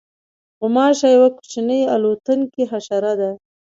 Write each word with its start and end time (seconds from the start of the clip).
غوماشه 0.59 1.07
یوه 1.15 1.29
کوچنۍ 1.35 1.81
الوتونکې 1.93 2.63
حشره 2.71 3.13
ده. 3.19 3.31